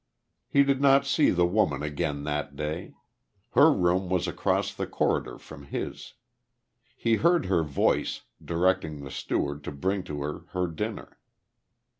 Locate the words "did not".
0.63-1.05